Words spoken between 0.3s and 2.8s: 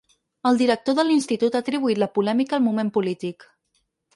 El director de l’institut ha atribuït la polèmica al